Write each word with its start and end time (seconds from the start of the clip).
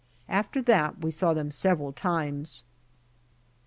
After 0.29 0.63
that 0.63 0.99
we 1.01 1.11
saw 1.11 1.35
them 1.35 1.51
several 1.51 1.93
times. 1.93 2.63